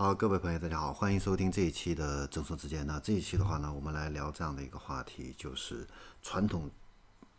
[0.00, 2.86] 好，各位朋友，大家好，欢迎收听这一期的正说之间。
[2.86, 5.86] 那这一期的话呢，我们来聊这样的一个话题，就是
[6.22, 6.70] 传统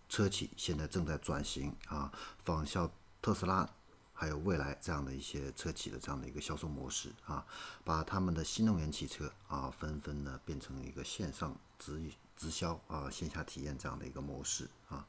[0.07, 2.11] 车企现在正在转型啊，
[2.45, 3.67] 仿效特斯拉
[4.13, 7.43] 还有蔚来这样的一些车企的这样的一个销售模式啊，
[7.83, 11.99] 把他们的新能源汽车啊，纷纷呢变成一个线上直
[12.37, 15.03] 直销啊，线下体验这样的一个模式啊。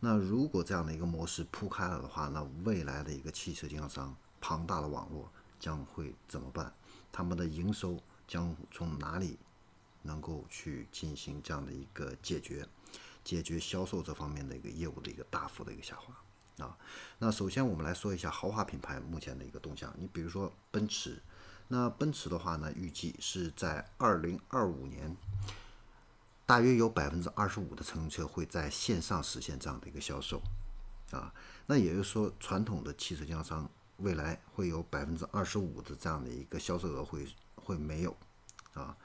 [0.00, 5.30] 那如果这样的一个模式铺开了的话，那未来的一个汽车经销商庞大的网络。
[5.58, 6.72] 将会怎么办？
[7.10, 9.38] 他们的营收将从哪里
[10.02, 12.66] 能够去进行这样的一个解决？
[13.24, 16.78] 解决销售这方面的一个业务的一个大幅的一个下滑啊。
[17.18, 19.94] 那首先我们来说一下豪华品牌目前的一个动向。
[19.98, 21.20] 你比如说奔驰，
[21.68, 25.14] 那奔驰的话呢，预计是在二零二五年，
[26.46, 30.40] 大约有百分之二十五的乘用车会在线上实现这样的一个销售
[31.10, 31.34] 啊。
[31.66, 33.70] 那也就是说，传统的汽车经销商。
[33.98, 38.16] 未来会有百分之二十五的这样的一个销售额会会没有，
[38.74, 38.96] 啊，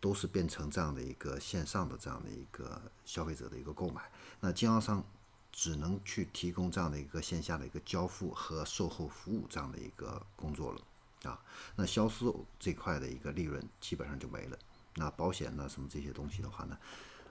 [0.00, 4.10] 都是变成这样的一个线上的这样的一个消费者的一个购买，
[4.40, 5.04] 那经销商
[5.50, 11.40] 只能去提供这样的一个线下的一个交付和售后服务这样的一个工作了，啊，
[11.74, 14.56] 那销售这块的一个利润基本上就没了，
[14.94, 16.78] 那保险呢什么这些东西的话呢，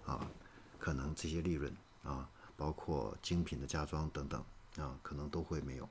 [0.05, 0.29] 啊，
[0.77, 1.73] 可能这些利润
[2.03, 4.43] 啊，包括精品的家装等等
[4.77, 5.87] 啊，可能都会没有。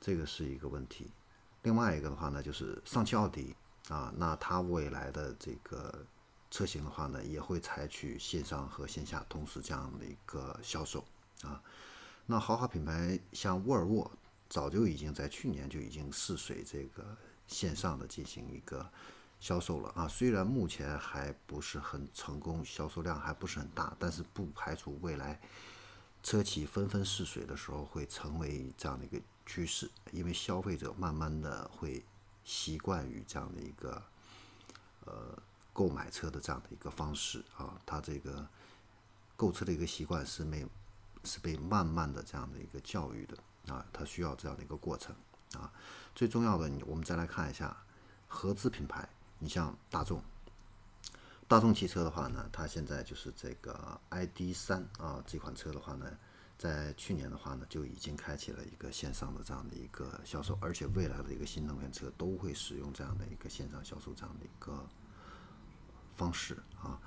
[0.00, 1.10] 这个是一个问题，
[1.62, 3.54] 另外一个的话呢，就是上汽奥迪
[3.88, 6.06] 啊，那它未来的这个
[6.50, 11.04] 车型的话呢，也会采取线上和线下同时这样的一个销售
[11.42, 11.62] 啊。
[12.24, 14.10] 那豪华品牌像沃尔沃，
[14.48, 17.04] 早就已经在去年就已经试水这个
[17.46, 18.88] 线上的进行一个
[19.38, 20.08] 销售了啊。
[20.08, 25.40] 虽然目前还不是很成功，销售量还不是很大，但是不排除未来
[26.22, 29.20] 车企纷纷试水的时候会成为这样的一个。
[29.46, 32.04] 趋势，因为消费者慢慢的会
[32.44, 34.00] 习惯于这样的一个
[35.04, 35.36] 呃
[35.72, 38.46] 购买车的这样的一个方式啊，他这个
[39.36, 40.64] 购车的一个习惯是没
[41.24, 45.12] 是被慢慢的这样的一个教育的啊，他需要这样的一个过程
[45.54, 45.72] 啊。
[46.14, 47.76] 最重要的，你我们再来看一下
[48.28, 49.08] 合资品牌，
[49.40, 50.22] 你像大众，
[51.50, 56.06] 大众汽车的话呢，它现在就是这个 ID 三啊这款车的话呢。
[56.56, 64.86] 在去年的话呢，就已经开启了一个线上的这样的一个销售，而且未来的一个新能源车都会使用这样的一个线上销售这样的一个
[66.16, 67.00] 方式啊。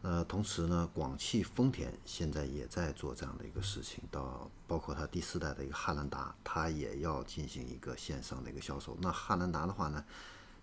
[0.00, 8.96] 呃，同时呢，广汽丰田现在也在做这样的一个事情，到包括它第四代的一个汉兰达，它也要进行一个线上的一个销售。
[9.02, 10.02] 那汉兰达的话呢，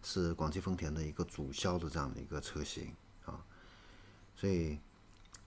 [0.06, 2.96] 是广汽丰田的一个主销的这样的一个车型
[3.26, 3.44] 啊，
[4.38, 4.80] 所以。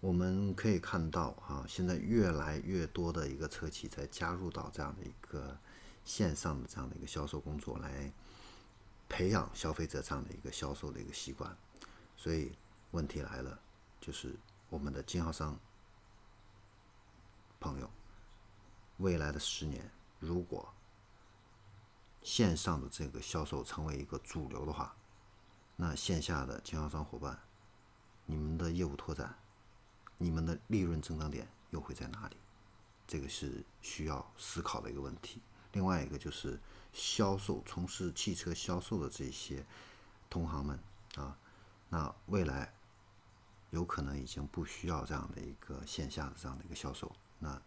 [0.00, 5.58] 我们可以看到啊，现在越来越多的一个车企在加入到这样的一个
[6.04, 8.12] 线上的这样的一个销售工作，来
[9.08, 11.56] 培养消费者这样的一个销售的一个习惯。
[12.16, 12.52] 所以
[12.92, 13.58] 问题来了，
[14.00, 14.36] 就是
[14.70, 15.58] 我们的经销商
[17.58, 17.90] 朋友，
[18.98, 19.90] 未来的十年，
[20.20, 20.72] 如果
[22.22, 24.94] 线上的这个销售成为一个主流的话，
[25.76, 27.38] 那线下的经销商伙伴，
[28.26, 29.36] 你们的业务拓展。
[30.20, 32.36] 你们的利润增长点又会在哪里？
[33.06, 35.40] 这个是需要思考的一个问题。
[35.70, 36.58] 另外一个就是
[36.92, 39.64] 销售，从事汽车销售的这些
[40.28, 40.76] 同行们
[41.14, 41.38] 啊，
[41.88, 42.74] 那未来
[43.70, 47.14] 有可能已经不需要这样的一个线下的这样的一个销售。
[47.38, 47.62] 那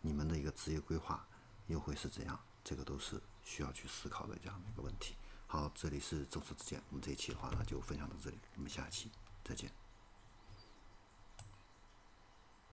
[0.00, 1.26] 你们的一个职业规划
[1.66, 2.38] 又会是怎样？
[2.62, 5.14] 这个都是需要去思考的这样的一个问题。
[5.46, 9.10] 好，这里是周四之间，我们这一期的话呢就分享到这里，我们下期
[9.44, 9.83] 再见。